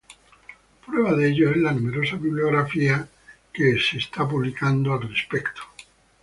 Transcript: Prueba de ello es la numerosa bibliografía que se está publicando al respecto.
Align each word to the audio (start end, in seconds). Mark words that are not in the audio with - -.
Prueba 0.83 1.13
de 1.15 1.29
ello 1.29 1.51
es 1.51 1.57
la 1.57 1.73
numerosa 1.73 2.15
bibliografía 2.15 3.07
que 3.53 3.77
se 3.79 3.99
está 3.99 4.27
publicando 4.27 4.93
al 4.93 5.07
respecto. 5.07 5.61